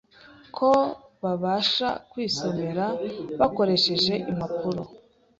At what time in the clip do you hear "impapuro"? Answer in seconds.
4.31-4.81